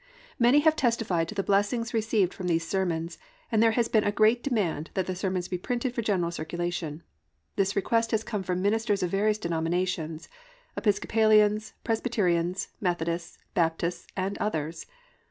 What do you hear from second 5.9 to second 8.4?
for general circulation. This request has